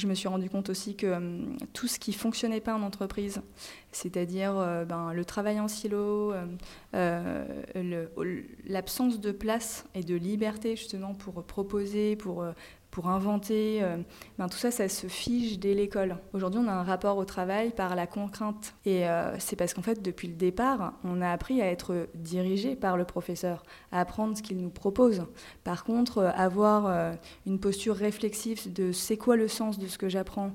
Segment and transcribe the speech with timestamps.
[0.00, 3.42] je me suis rendu compte aussi que hum, tout ce qui fonctionnait pas en entreprise,
[3.92, 6.46] c'est-à-dire euh, ben, le travail en silo, euh,
[6.94, 8.06] euh,
[8.66, 12.44] l'absence de place et de liberté justement pour proposer, pour
[12.90, 13.82] pour inventer.
[13.82, 13.96] Euh,
[14.38, 16.16] ben, tout ça, ça se fige dès l'école.
[16.32, 18.74] Aujourd'hui, on a un rapport au travail par la contrainte.
[18.84, 22.76] Et euh, c'est parce qu'en fait, depuis le départ, on a appris à être dirigé
[22.76, 23.62] par le professeur,
[23.92, 25.24] à apprendre ce qu'il nous propose.
[25.64, 26.70] Par contre, euh, avoir
[27.46, 30.52] une posture réflexive de c'est quoi le sens de ce que j'apprends,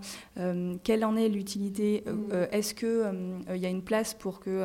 [0.84, 2.34] quelle en est l'utilité, mmh.
[2.52, 4.64] est-ce qu'il y a une place pour que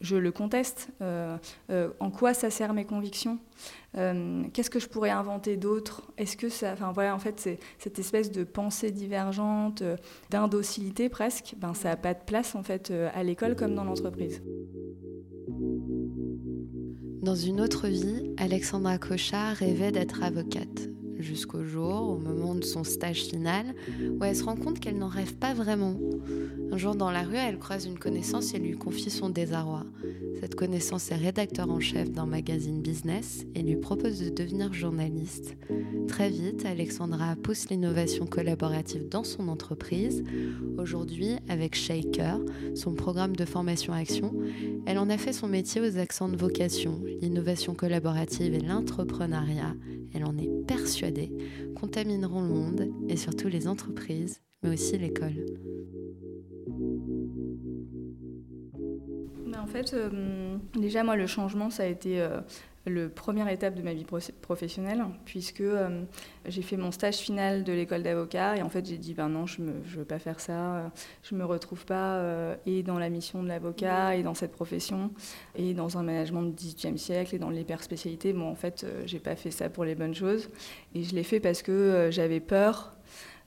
[0.00, 3.38] je le conteste, en quoi ça sert mes convictions?
[3.96, 6.02] Euh, qu'est-ce que je pourrais inventer d'autre?
[6.16, 9.96] Est-ce que ça, enfin voilà, en fait, c'est cette espèce de pensée divergente, euh,
[10.30, 13.84] d'indocilité presque, ben ça n'a pas de place en fait euh, à l'école comme dans
[13.84, 14.42] l'entreprise.
[17.22, 20.88] Dans une autre vie, Alexandra Cochard rêvait d'être avocate
[21.18, 23.74] jusqu'au jour, au moment de son stage final,
[24.18, 25.96] où elle se rend compte qu'elle n'en rêve pas vraiment.
[26.70, 29.84] Un jour dans la rue, elle croise une connaissance et lui confie son désarroi.
[30.40, 35.56] Cette connaissance est rédacteur en chef d'un magazine business et lui propose de devenir journaliste.
[36.06, 40.22] Très vite, Alexandra pousse l'innovation collaborative dans son entreprise.
[40.78, 42.38] Aujourd'hui, avec Shaker,
[42.74, 44.32] son programme de formation-action,
[44.86, 49.74] elle en a fait son métier aux accents de vocation, l'innovation collaborative et l'entrepreneuriat.
[50.14, 51.07] Elle en est persuadée,
[51.76, 55.34] contamineront le monde et surtout les entreprises, mais aussi l'école.
[59.58, 62.40] en fait, euh, déjà, moi, le changement, ça a été euh,
[62.88, 64.06] le première étape de ma vie
[64.40, 66.02] professionnelle, puisque euh,
[66.46, 69.46] j'ai fait mon stage final de l'école d'avocat, et en fait, j'ai dit, ben non,
[69.46, 70.90] je ne veux pas faire ça,
[71.22, 72.22] je ne me retrouve pas
[72.66, 75.10] et dans la mission de l'avocat, et dans cette profession,
[75.56, 78.32] et dans un management du XVIIIe siècle, et dans l'hyperspécialité.
[78.32, 80.48] Bon, en fait, j'ai pas fait ça pour les bonnes choses,
[80.94, 82.97] et je l'ai fait parce que j'avais peur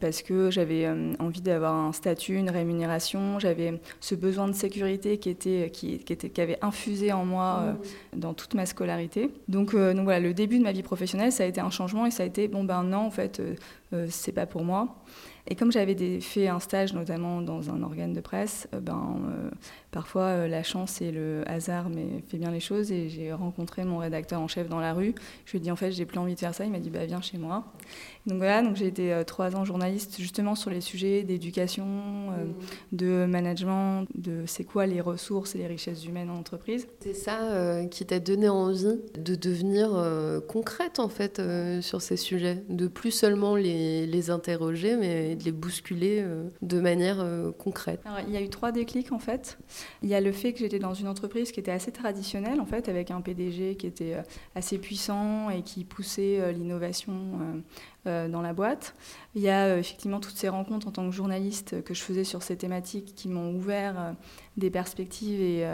[0.01, 5.19] parce que j'avais euh, envie d'avoir un statut, une rémunération, j'avais ce besoin de sécurité
[5.19, 8.19] qui, était, qui, qui, était, qui avait infusé en moi euh, mmh.
[8.19, 9.29] dans toute ma scolarité.
[9.47, 12.05] Donc, euh, donc voilà, le début de ma vie professionnelle, ça a été un changement
[12.05, 13.41] et ça a été, bon ben non, en fait,
[14.09, 14.95] c'est pas pour moi.
[15.47, 19.19] Et comme j'avais fait un stage notamment dans un organe de presse, ben,
[19.91, 23.83] parfois euh, la chance et le hasard mais fait bien les choses et j'ai rencontré
[23.83, 25.13] mon rédacteur en chef dans la rue.
[25.45, 26.65] Je lui ai dit en fait j'ai plus envie de faire ça.
[26.65, 27.65] Il m'a dit bah viens chez moi.
[28.25, 32.45] Donc voilà, donc j'ai été euh, trois ans journaliste justement sur les sujets d'éducation, euh,
[32.45, 32.53] mmh.
[32.93, 36.87] de management, de c'est quoi les ressources et les richesses humaines en entreprise.
[36.99, 39.89] C'est ça qui t'a donné envie de devenir
[40.47, 41.41] concrète en fait
[41.81, 46.25] sur ces sujets, de plus seulement les, les interroger mais de les bousculer
[46.61, 47.25] de manière
[47.57, 48.01] concrète.
[48.05, 49.57] Alors, il y a eu trois déclics en fait.
[50.03, 52.65] Il y a le fait que j'étais dans une entreprise qui était assez traditionnelle, en
[52.65, 54.21] fait, avec un PDG qui était euh,
[54.55, 57.59] assez puissant et qui poussait euh, l'innovation euh,
[58.05, 58.95] dans la boîte.
[59.35, 62.41] Il y a effectivement toutes ces rencontres en tant que journaliste que je faisais sur
[62.41, 64.15] ces thématiques qui m'ont ouvert
[64.57, 65.65] des perspectives et,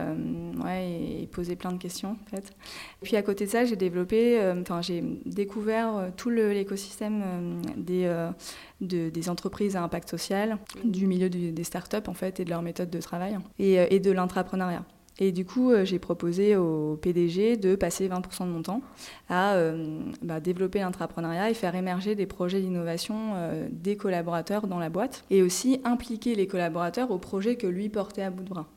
[1.32, 2.54] posé plein de questions, en fait.
[3.02, 9.84] Puis à côté de ça, j'ai développé, enfin, j'ai découvert tout l'écosystème des, entreprises à
[9.84, 13.38] impact social, du milieu des startups, en fait, et de leur méthode de travail.
[13.58, 14.84] Et, et de l'entrepreneuriat.
[15.20, 18.82] Et du coup, euh, j'ai proposé au PDG de passer 20% de mon temps
[19.30, 24.80] à euh, bah, développer l'entrepreneuriat et faire émerger des projets d'innovation euh, des collaborateurs dans
[24.80, 28.50] la boîte et aussi impliquer les collaborateurs au projet que lui portait à bout de
[28.50, 28.68] bras.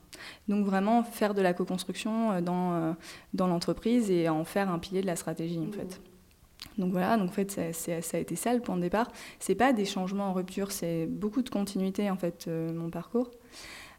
[0.48, 2.96] Donc vraiment faire de la co-construction dans,
[3.38, 6.00] l'entreprise et en faire un pilier de la stratégie en fait.
[6.76, 7.72] Donc voilà, donc en fait ça,
[8.02, 9.10] ça a été ça le point de départ.
[9.38, 13.30] C'est pas des changements en rupture, c'est beaucoup de continuité en fait mon parcours.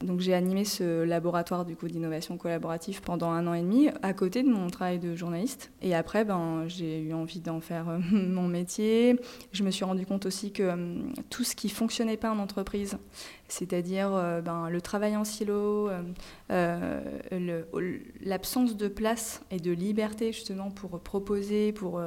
[0.03, 4.13] Donc j'ai animé ce laboratoire du coup d'innovation collaborative pendant un an et demi à
[4.13, 5.71] côté de mon travail de journaliste.
[5.81, 9.19] Et après, ben, j'ai eu envie d'en faire euh, mon métier.
[9.51, 12.97] Je me suis rendu compte aussi que hum, tout ce qui fonctionnait pas en entreprise,
[13.47, 15.89] c'est-à-dire euh, ben, le travail en silo,
[16.51, 17.61] euh,
[18.21, 22.01] l'absence de place et de liberté justement pour proposer, pour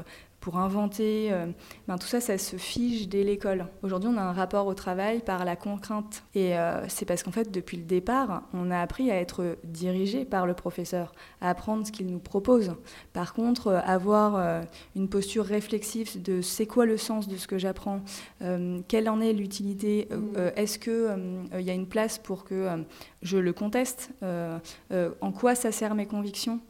[0.44, 1.32] pour inventer.
[1.32, 1.46] Euh,
[1.88, 3.66] ben, tout ça, ça se fige dès l'école.
[3.82, 6.22] Aujourd'hui, on a un rapport au travail par la contrainte.
[6.34, 10.26] Et euh, c'est parce qu'en fait, depuis le départ, on a appris à être dirigé
[10.26, 12.74] par le professeur, à apprendre ce qu'il nous propose.
[13.14, 14.64] Par contre, euh, avoir
[14.94, 18.00] une posture réflexive de c'est quoi le sens de ce que j'apprends,
[18.88, 20.08] quelle en est l'utilité,
[20.56, 22.84] est-ce qu'il y a une place pour que
[23.22, 26.60] je le conteste, en quoi ça sert mes convictions?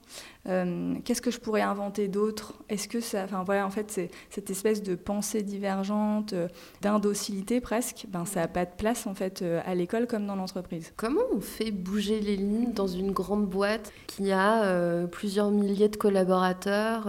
[0.46, 2.54] Euh, qu'est-ce que je pourrais inventer d'autre?
[2.68, 6.48] Est-ce que ça, enfin voilà, en fait, c'est cette espèce de pensée divergente, euh,
[6.82, 10.36] d'indocilité presque, ben ça n'a pas de place en fait euh, à l'école comme dans
[10.36, 10.92] l'entreprise.
[10.96, 15.96] Comment on fait bouger les lignes dans une grande boîte qui a plusieurs milliers de
[15.96, 17.08] collaborateurs,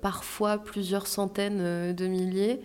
[0.00, 2.60] parfois plusieurs centaines de milliers,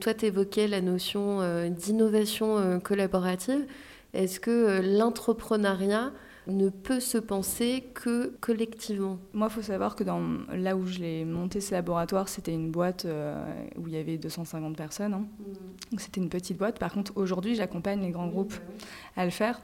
[0.00, 1.40] Toi, tu évoquais la notion
[1.70, 3.64] d'innovation collaborative.
[4.12, 6.12] Est-ce que l'entrepreneuriat
[6.46, 9.18] ne peut se penser que collectivement.
[9.32, 10.20] Moi, il faut savoir que dans,
[10.52, 13.44] là où je l'ai monté ce laboratoire, c'était une boîte euh,
[13.76, 15.14] où il y avait 250 personnes.
[15.14, 15.26] Hein.
[15.38, 15.52] Mmh.
[15.90, 16.78] Donc c'était une petite boîte.
[16.78, 19.60] Par contre, aujourd'hui, j'accompagne les grands groupes bah à le faire.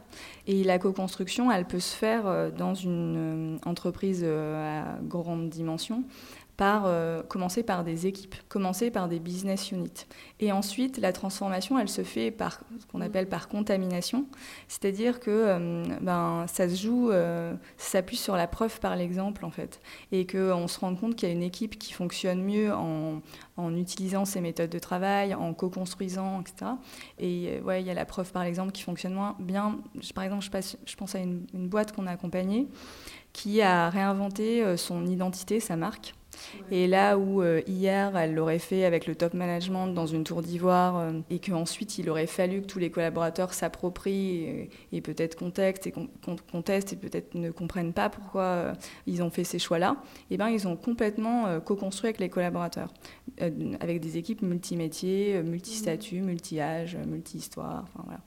[0.46, 6.04] Et la co-construction, elle peut se faire euh, dans une euh, entreprise à grande dimension
[6.58, 10.06] par euh, commencer par des équipes, commencer par des business units.
[10.40, 14.26] Et ensuite, la transformation, elle se fait par ce qu'on appelle par contamination,
[14.66, 19.44] c'est-à-dire que euh, ben, ça se joue, euh, ça s'appuie sur la preuve par l'exemple
[19.44, 22.74] en fait, et qu'on se rend compte qu'il y a une équipe qui fonctionne mieux
[22.74, 23.22] en,
[23.56, 26.72] en utilisant ces méthodes de travail, en co-construisant, etc.
[27.20, 29.78] Et ouais, il y a la preuve par l'exemple qui fonctionne moins bien.
[30.12, 32.66] Par exemple, je, je pense à une, une boîte qu'on a accompagnée
[33.32, 36.14] qui a réinventé son identité, sa marque
[36.70, 40.42] et là où euh, hier, elle l'aurait fait avec le top management dans une tour
[40.42, 45.86] d'ivoire euh, et qu'ensuite il aurait fallu que tous les collaborateurs s'approprient et, peut-être contestent
[45.86, 45.94] et,
[46.50, 48.74] contestent et peut-être ne comprennent pas pourquoi euh,
[49.06, 49.96] ils ont fait ces choix-là,
[50.30, 52.92] et eh ben, ils ont complètement co-construit avec les collaborateurs,
[53.38, 57.84] avec des équipes multimétiers, multi-statuts, multi-âges, multi-histoires.
[57.84, 58.20] Enfin, voilà.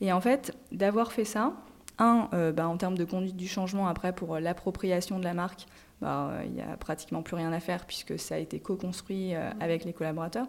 [0.00, 1.54] Et en fait, d'avoir fait ça,
[1.98, 5.66] un, bah, en termes de conduite du changement après pour l'appropriation de la marque,
[6.00, 9.50] bah, il n'y a pratiquement plus rien à faire puisque ça a été co-construit euh,
[9.60, 10.46] avec les collaborateurs.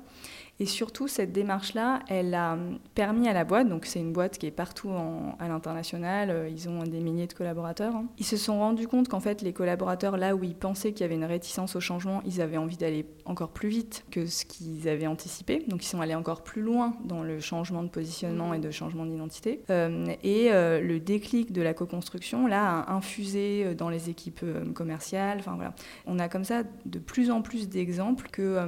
[0.61, 2.57] Et surtout, cette démarche-là, elle a
[2.93, 4.91] permis à la boîte, donc c'est une boîte qui est partout
[5.39, 8.07] à l'international, euh, ils ont des milliers de collaborateurs, hein.
[8.17, 11.05] ils se sont rendus compte qu'en fait, les collaborateurs, là où ils pensaient qu'il y
[11.05, 14.89] avait une réticence au changement, ils avaient envie d'aller encore plus vite que ce qu'ils
[14.89, 15.63] avaient anticipé.
[15.67, 19.05] Donc ils sont allés encore plus loin dans le changement de positionnement et de changement
[19.05, 19.61] d'identité.
[19.69, 25.37] Euh, et euh, le déclic de la co-construction, là, a infusé dans les équipes commerciales.
[25.39, 25.73] Enfin voilà.
[26.05, 28.59] On a comme ça de plus en plus d'exemples que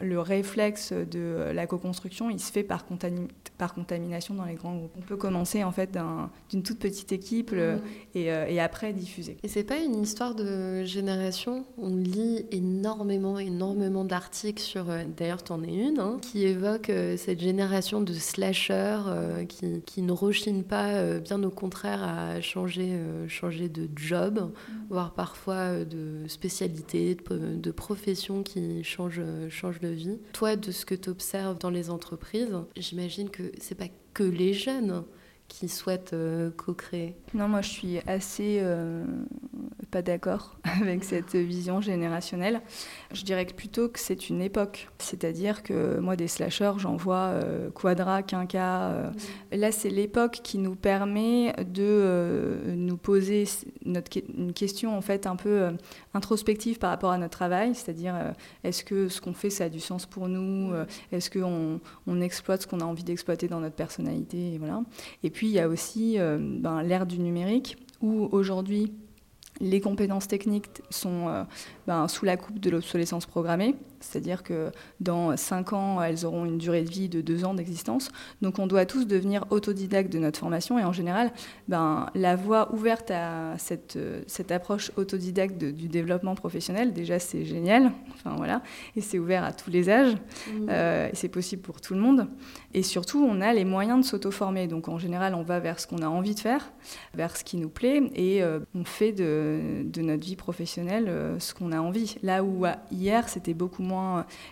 [0.00, 2.84] le réflexe de euh, la co-construction, il se fait par,
[3.58, 4.92] par, contamination dans les grands groupes.
[4.96, 5.98] On peut commencer en fait
[6.50, 7.78] d'une toute petite équipe euh,
[8.16, 9.36] euh, et, après diffuser.
[9.42, 11.64] Et c'est pas une histoire de génération?
[11.78, 14.86] On lit énormément, énormément d'articles sur,
[15.16, 19.00] d'ailleurs tu en es une, hein, qui évoque cette génération de slashers
[19.48, 22.98] qui, qui, ne rechignent pas, bien au contraire, à changer,
[23.28, 24.72] changer de job, mm.
[24.90, 30.18] voire parfois de spécialité, de, de profession qui change, change de vie.
[30.32, 34.52] Toi, de ce que tu observe dans les entreprises, j'imagine que c'est pas que les
[34.52, 35.04] jeunes
[35.46, 37.14] qui souhaitent euh, co-créer.
[37.34, 39.04] Non, moi je suis assez euh,
[39.94, 42.60] pas d'accord avec cette vision générationnelle.
[43.12, 44.88] Je dirais plutôt que c'est une époque.
[44.98, 49.12] C'est-à-dire que moi, des slashers, j'en vois euh, Quadra, Quinca.
[49.52, 53.44] Là, c'est l'époque qui nous permet de nous poser
[53.84, 55.68] notre, une question en fait un peu
[56.12, 57.74] introspective par rapport à notre travail.
[57.74, 58.14] C'est-à-dire,
[58.64, 60.72] est-ce que ce qu'on fait, ça a du sens pour nous
[61.12, 64.82] Est-ce qu'on on exploite ce qu'on a envie d'exploiter dans notre personnalité et voilà.
[65.22, 68.92] Et puis, il y a aussi euh, ben, l'ère du numérique, où aujourd'hui,
[69.60, 71.44] les compétences techniques sont euh,
[71.86, 73.76] ben, sous la coupe de l'obsolescence programmée,
[74.10, 74.70] c'est-à-dire que
[75.00, 78.10] dans 5 ans, elles auront une durée de vie de 2 ans d'existence.
[78.42, 81.32] Donc on doit tous devenir autodidactes de notre formation et en général,
[81.68, 87.92] ben, la voie ouverte à cette, cette approche autodidacte du développement professionnel, déjà c'est génial,
[88.14, 88.62] enfin, voilà,
[88.96, 90.66] et c'est ouvert à tous les âges, mmh.
[90.68, 92.28] euh, et c'est possible pour tout le monde.
[92.72, 94.66] Et surtout, on a les moyens de s'auto-former.
[94.66, 96.72] Donc en général, on va vers ce qu'on a envie de faire,
[97.14, 101.38] vers ce qui nous plaît, et euh, on fait de, de, notre vie professionnelle euh,
[101.38, 102.16] ce qu'on a envie.
[102.22, 103.93] Là où hier, c'était beaucoup moins,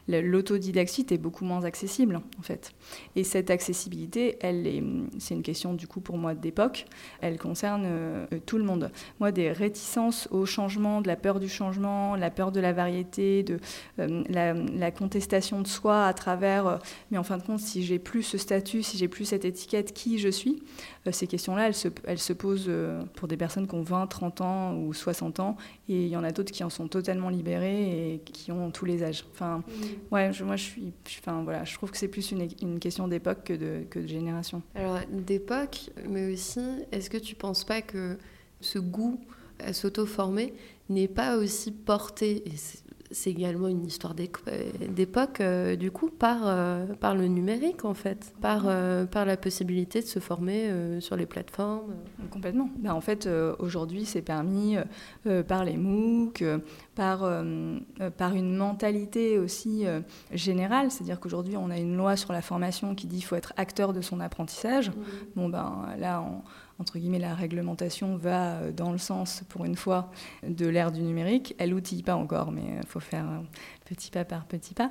[0.08, 2.72] l'autodidactie était beaucoup moins accessible en fait.
[3.16, 4.82] Et cette accessibilité, est,
[5.18, 6.86] c'est une question du coup pour moi d'époque.
[7.20, 8.90] Elle concerne euh, tout le monde.
[9.20, 13.42] Moi, des réticences au changement, de la peur du changement, la peur de la variété,
[13.42, 13.58] de
[13.98, 16.66] euh, la, contestation de soi à travers.
[16.66, 16.76] Euh,
[17.10, 19.92] mais en fin de compte, si j'ai plus ce statut, si j'ai plus cette étiquette,
[19.92, 20.62] qui je suis,
[21.10, 22.70] ces questions-là, elles se, elles se posent
[23.16, 25.56] pour des personnes qui ont 20, 30 ans ou 60 ans,
[25.88, 28.84] et il y en a d'autres qui en sont totalement libérés et qui ont tous
[28.84, 29.24] les âges.
[29.32, 29.64] Enfin,
[30.10, 33.44] ouais, moi je suis, enfin voilà, je trouve que c'est plus une, une question d'époque
[33.44, 34.62] que de, que de génération.
[34.74, 36.60] Alors d'époque, mais aussi,
[36.92, 38.16] est-ce que tu penses pas que
[38.60, 39.20] ce goût
[39.58, 40.54] à s'auto-former
[40.88, 42.56] n'est pas aussi porté, et
[43.12, 48.32] c'est également une histoire d'époque, euh, du coup, par, euh, par le numérique, en fait,
[48.40, 51.94] par, euh, par la possibilité de se former sur les plateformes.
[52.30, 52.70] Complètement.
[52.78, 53.28] Ben, en fait,
[53.58, 54.76] aujourd'hui, c'est permis
[55.46, 56.44] par les MOOC,
[56.94, 57.20] par,
[58.16, 59.84] par une mentalité aussi
[60.32, 63.52] générale, c'est-à-dire qu'aujourd'hui, on a une loi sur la formation qui dit qu'il faut être
[63.56, 64.90] acteur de son apprentissage.
[64.90, 64.94] Mmh.
[65.36, 66.42] Bon, ben là, on
[66.82, 70.10] entre guillemets, la réglementation va dans le sens, pour une fois,
[70.42, 71.54] de l'ère du numérique.
[71.58, 73.24] Elle outille pas encore, mais il faut faire
[73.84, 74.90] petit pas par petit pas.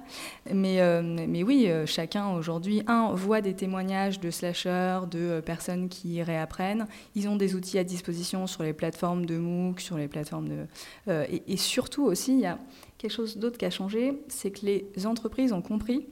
[0.50, 0.80] Mais,
[1.28, 6.88] mais oui, chacun aujourd'hui, un, voit des témoignages de slasheurs, de personnes qui réapprennent.
[7.16, 10.66] Ils ont des outils à disposition sur les plateformes de MOOC, sur les plateformes de...
[11.30, 12.58] et, surtout aussi, il y a
[12.98, 16.08] quelque chose d'autre qui a changé, c'est que les entreprises ont compris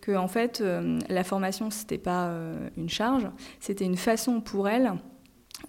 [0.00, 3.28] que en fait, euh, la formation, ce n'était pas euh, une charge,
[3.60, 4.92] c'était une façon pour elles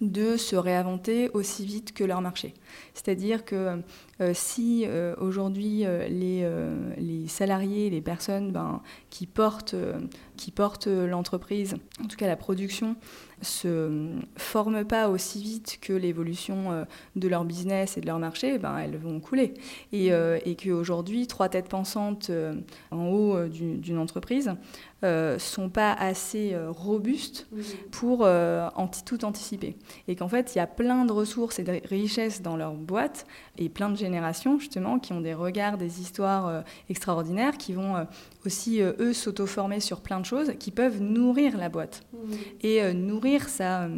[0.02, 2.54] de se réinventer aussi vite que leur marché.
[2.92, 3.80] C'est-à-dire que
[4.20, 4.86] euh, si
[5.18, 6.48] aujourd'hui les,
[6.98, 9.74] les, salariés, les personnes ben, qui portent,
[10.42, 12.96] qui portent l'entreprise, en tout cas la production,
[13.42, 16.84] se forment pas aussi vite que l'évolution euh,
[17.16, 19.54] de leur business et de leur marché, ben, elles vont couler.
[19.92, 22.54] Et, euh, et qu'aujourd'hui, trois têtes pensantes euh,
[22.90, 24.52] en haut d'une entreprise
[25.02, 27.48] ne sont pas assez robustes
[27.90, 29.74] pour anti, tout anticiper.
[30.06, 33.26] Et qu'en fait, il y a plein de ressources et de richesses dans leur boîte
[33.58, 38.06] et plein de générations, justement, qui ont des regards, des histoires extraordinaires, qui vont
[38.46, 42.04] aussi, eux, s'auto-former sur plein de choses, qui peuvent nourrir la boîte.
[42.62, 43.88] Et nourrir sa, euh,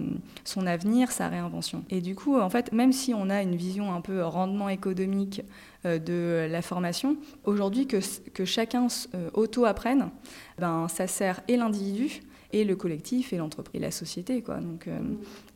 [0.45, 1.85] son avenir, sa réinvention.
[1.91, 5.43] Et du coup, en fait, même si on a une vision un peu rendement économique
[5.87, 7.99] euh, de la formation, aujourd'hui que,
[8.33, 10.11] que chacun euh, auto-apprenne,
[10.59, 12.21] ben, ça sert et l'individu,
[12.61, 14.43] et le collectif et l'entreprise et la société.
[14.43, 14.61] Quoi.
[14.61, 14.89] Donc,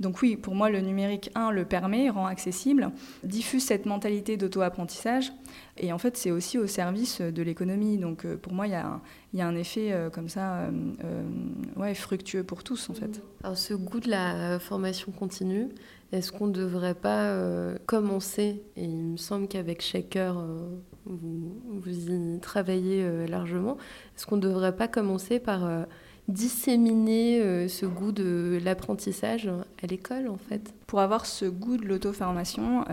[0.00, 2.90] donc oui, pour moi, le numérique, un, le permet, rend accessible,
[3.22, 5.32] diffuse cette mentalité d'auto-apprentissage,
[5.76, 7.98] et en fait, c'est aussi au service de l'économie.
[7.98, 9.00] Donc pour moi, il y a un,
[9.32, 10.70] il y a un effet euh, comme ça euh,
[11.04, 11.22] euh,
[11.76, 13.22] ouais, fructueux pour tous en fait.
[13.42, 15.68] Alors ce goût de la formation continue,
[16.12, 17.36] est-ce qu'on ne devrait pas
[17.84, 20.42] commencer, et il me semble qu'avec Shaker,
[21.04, 23.76] vous, vous, y travaillez largement,
[24.16, 25.86] est-ce qu'on ne devrait pas commencer par
[26.28, 29.50] disséminer ce goût de l'apprentissage
[29.82, 32.84] à l'école en fait Pour avoir ce goût de l'auto-formation,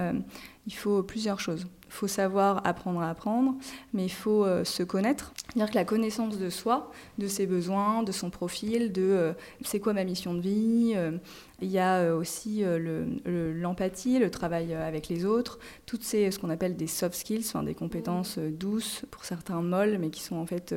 [0.68, 1.68] il faut plusieurs choses.
[1.88, 3.56] Il faut savoir apprendre à apprendre,
[3.94, 5.32] mais il faut euh, se connaître.
[5.36, 9.80] C'est-à-dire que la connaissance de soi, de ses besoins, de son profil, de euh, c'est
[9.80, 10.94] quoi ma mission de vie.
[10.96, 11.12] Euh,
[11.62, 12.63] il y a aussi
[13.25, 17.63] l'empathie, le, travail avec les autres, toutes ces ce qu'on appelle des soft skills, enfin,
[17.63, 20.75] des compétences douces, pour certains molles, mais qui sont en fait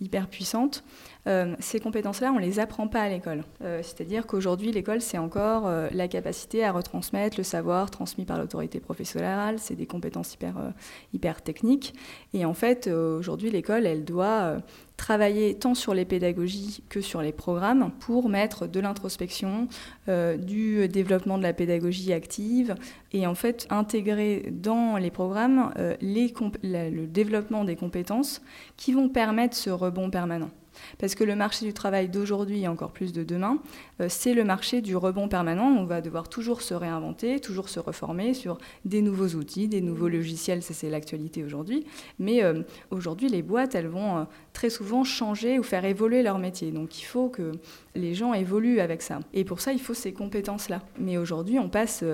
[0.00, 0.84] hyper puissantes.
[1.26, 3.44] Euh, ces compétences-là, on ne les apprend pas à l'école.
[3.62, 8.38] Euh, c'est-à-dire qu'aujourd'hui, l'école, c'est encore euh, la capacité à retransmettre le savoir transmis par
[8.38, 9.58] l'autorité professionnelle.
[9.58, 10.54] C'est des compétences hyper,
[11.12, 11.94] hyper techniques.
[12.32, 14.56] Et en fait, aujourd'hui, l'école, elle doit
[15.00, 19.66] travailler tant sur les pédagogies que sur les programmes pour mettre de l'introspection,
[20.06, 22.74] du développement de la pédagogie active
[23.12, 28.42] et en fait intégrer dans les programmes les le développement des compétences
[28.76, 30.50] qui vont permettre ce rebond permanent.
[30.98, 33.58] Parce que le marché du travail d'aujourd'hui et encore plus de demain,
[34.00, 35.66] euh, c'est le marché du rebond permanent.
[35.66, 40.08] On va devoir toujours se réinventer, toujours se reformer sur des nouveaux outils, des nouveaux
[40.08, 41.86] logiciels, ça c'est l'actualité aujourd'hui.
[42.18, 46.38] Mais euh, aujourd'hui, les boîtes, elles vont euh, très souvent changer ou faire évoluer leur
[46.38, 46.70] métier.
[46.70, 47.52] Donc il faut que
[47.94, 49.20] les gens évoluent avec ça.
[49.32, 50.82] Et pour ça, il faut ces compétences-là.
[50.98, 52.04] Mais aujourd'hui, on passe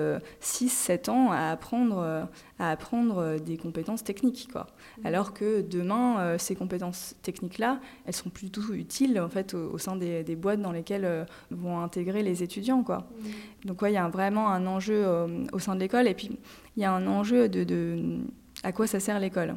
[0.41, 2.27] 6-7 ans à apprendre,
[2.59, 4.49] à apprendre des compétences techniques.
[4.51, 4.67] Quoi.
[5.03, 10.23] Alors que demain, ces compétences techniques-là, elles sont plutôt utiles en fait, au, sein des,
[10.23, 12.83] des, boîtes dans lesquelles vont intégrer les étudiants.
[12.83, 12.97] Quoi.
[12.97, 13.67] Mmh.
[13.67, 16.31] Donc il y a vraiment un enjeu euh, au sein de l'école et puis
[16.75, 18.19] il y a un enjeu de, de
[18.67, 19.55] à quoi ça sert l'école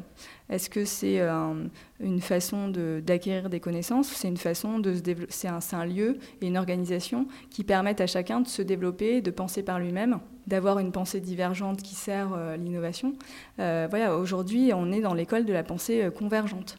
[0.49, 1.65] Est-ce que c'est euh,
[1.99, 6.57] une façon d'acquérir des connaissances C'est une façon de se C'est un, lieu et une
[6.57, 11.19] organisation qui permettent à chacun de se développer, de penser par lui-même, d'avoir une pensée
[11.19, 13.13] divergente qui sert euh, l'innovation.
[13.57, 16.77] voilà, aujourd'hui, on est dans l'école de la pensée convergente.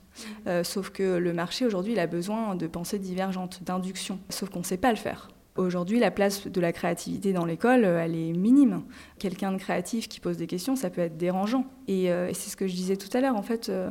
[0.63, 4.19] Sauf que le marché aujourd'hui, il a besoin de pensée divergente, d'induction.
[4.31, 5.29] Sauf qu'on ne sait pas le faire.
[5.57, 8.85] Aujourd'hui, la place de la créativité dans l'école, euh, elle est minime.
[9.19, 11.67] Quelqu'un de créatif qui pose des questions, ça peut être dérangeant.
[11.89, 13.37] Et, euh, c'est ce que je disais tout à l'heure.
[13.37, 13.91] En fait, euh,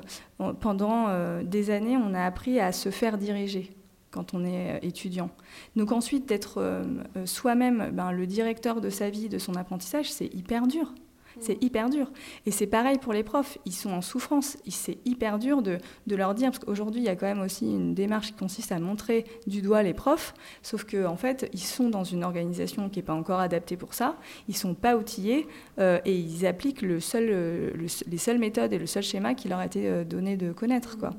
[0.60, 1.08] pendant
[1.44, 3.76] des années, on a appris à se faire diriger
[4.10, 5.30] quand on est étudiant.
[5.76, 6.84] Donc ensuite, d'être
[7.26, 10.94] soi-même ben, le directeur de sa vie, de son apprentissage, c'est hyper dur.
[11.40, 12.12] C'est hyper dur.
[12.46, 13.58] Et c'est pareil pour les profs.
[13.66, 14.58] Ils sont en souffrance.
[14.68, 17.94] C'est hyper dur de, leur dire, parce qu'aujourd'hui, il y a quand même aussi une
[17.94, 21.90] démarche qui consiste à montrer du doigt les profs, sauf qu'en en fait, ils sont
[21.90, 24.18] dans une organisation qui n'est pas encore adaptée pour ça.
[24.48, 25.48] Ils ne sont pas outillés
[25.80, 27.74] euh, et ils appliquent le seul,
[28.08, 30.98] les seules méthodes et le seul schéma qui leur a été euh, donné de connaître.
[30.98, 31.12] Quoi.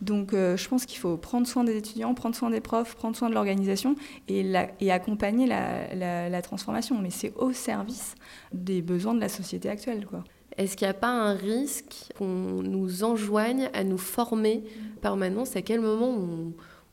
[0.00, 3.16] Donc, euh, je pense qu'il faut prendre soin des étudiants, prendre soin des profs, prendre
[3.16, 3.94] soin de l'organisation
[4.28, 4.44] et,
[4.80, 6.98] et accompagner la, la transformation.
[7.00, 8.14] Mais c'est au service
[8.52, 10.06] des besoins de la société actuelle.
[10.06, 10.24] Quoi.
[10.56, 14.64] Est-ce qu'il n'y a pas un risque qu'on nous enjoigne à nous former
[15.00, 15.56] permanence?
[15.56, 16.16] À quel moment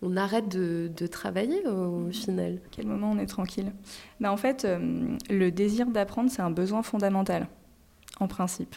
[0.02, 2.60] on arrête de, travailler au, final?
[2.72, 3.72] Quel moment on est tranquille?
[4.20, 7.48] Ben, En fait, euh, le désir d'apprendre, c'est un besoin fondamental
[8.20, 8.76] en principe.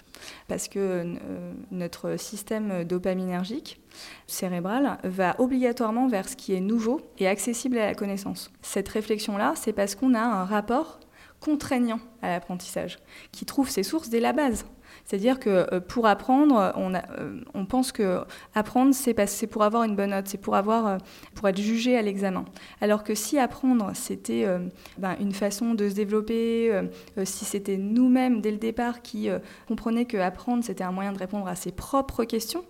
[0.49, 3.81] Parce que euh, notre système dopaminergique
[4.27, 8.51] cérébral va obligatoirement vers ce qui est nouveau et accessible à la connaissance.
[8.63, 10.99] Cette réflexion-là, c'est parce qu'on a un rapport
[11.45, 12.99] contraignant à l'apprentissage,
[13.31, 14.65] qui trouve ses sources dès la base.
[15.05, 18.21] C'est-à-dire que euh, pour apprendre, euh, on pense que
[18.55, 20.99] apprendre, c'est pour avoir une bonne note, c'est pour, euh,
[21.35, 22.45] pour être jugé à l'examen.
[22.81, 24.47] Alors que si apprendre, c'était
[24.99, 26.71] ben, une façon de se développer,
[27.25, 29.29] si c'était nous-mêmes dès le départ qui
[29.69, 32.65] comprenaient que apprendre, c'était un moyen de répondre à ses propres questions,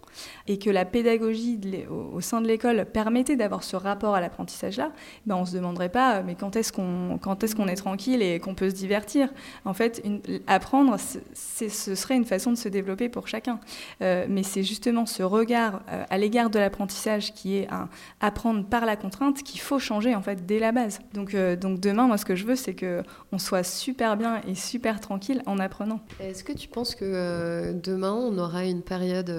[0.47, 1.59] et que la pédagogie
[1.91, 4.93] au, sein de l'école permettait d'avoir ce rapport à l'apprentissage-là,
[5.27, 8.71] ben, on ne se demanderait pas, mais quand est-ce qu'on est, tranquille et qu'on peut
[8.71, 9.29] se divertir?
[9.65, 10.03] En fait,
[10.47, 13.61] apprendre, ce serait une façon de se développer pour chacun.
[14.03, 17.89] Euh, mais c'est justement ce regard euh, à l'égard de l'apprentissage qui est un
[18.21, 21.01] apprendre par la contrainte qu'il faut changer en fait dès la base.
[21.13, 23.03] Donc, euh, donc demain, moi, ce que je veux, c'est que
[23.33, 26.01] on soit super bien et super tranquille en apprenant.
[26.21, 29.31] Est-ce que tu penses que demain, on aura une période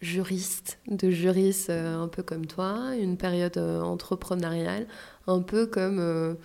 [0.00, 4.86] juriste, de juriste un peu comme toi, une période entrepreneuriale,
[5.26, 6.36] un peu comme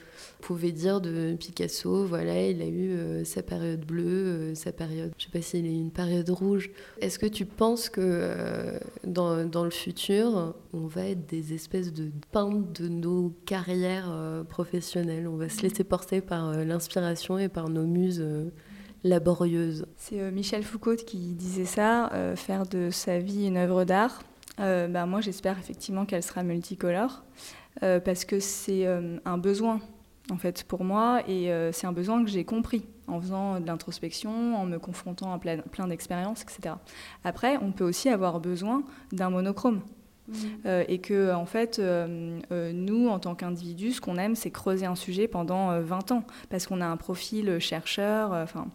[0.45, 5.12] pouvait dire de Picasso, voilà, il a eu euh, sa période bleue, euh, sa période,
[5.17, 6.69] je sais pas s'il a eu une période rouge.
[7.01, 11.91] Est-ce que tu penses que euh, dans, dans, le futur, on va être des espèces
[11.91, 14.13] de peintres de nos carrières
[14.50, 15.27] professionnelles?
[15.27, 18.24] On va se laisser porter par l'inspiration et par nos muses
[19.05, 24.21] laborieuses C'est Michel Foucault qui disait ça, faire de sa vie une œuvre d'art.
[24.57, 27.24] bah, moi, j'espère effectivement qu'elle sera multicolore.
[27.79, 28.85] parce que c'est
[29.25, 29.79] un besoin
[30.31, 33.67] en fait, pour moi, et euh, c'est un besoin que j'ai compris en faisant de
[33.67, 36.75] l'introspection, en me confrontant à plein, plein d'expériences, etc.
[37.24, 39.81] Après, on peut aussi avoir besoin d'un monochrome.
[40.65, 44.51] Euh, et que, en fait, euh, euh, nous, en tant qu'individus, ce qu'on aime, c'est
[44.51, 48.67] creuser un sujet pendant 20 ans, parce qu'on a un profil chercheur enfin,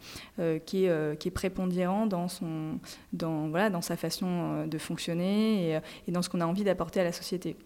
[0.66, 2.78] qui, est, qui est prépondérant dans, son,
[3.12, 5.78] dans, voilà, dans sa façon de fonctionner et,
[6.08, 7.56] et dans ce qu'on a envie d'apporter à la société.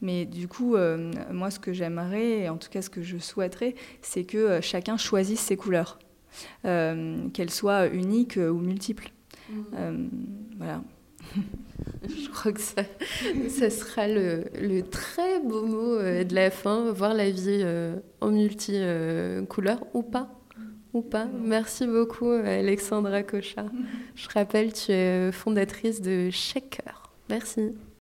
[0.00, 0.76] Mais du coup,
[1.30, 4.96] moi, ce que j'aimerais, et en tout cas ce que je souhaiterais, c'est que chacun
[4.96, 5.98] choisisse ses couleurs,
[6.62, 9.10] qu'elles soient uniques ou multiples.
[9.50, 10.08] Mmh.
[10.56, 10.82] voilà.
[12.24, 12.82] Je crois que ça,
[13.48, 18.30] ça sera le, très beau mot euh, de la fin, voir la vie euh, en
[18.30, 20.30] multi-couleurs ou pas.
[20.92, 21.26] Ou pas.
[21.42, 23.66] Merci beaucoup, Alexandra Cocha.
[24.14, 27.10] Je rappelle, tu es fondatrice de Shaker.
[27.28, 27.72] Merci.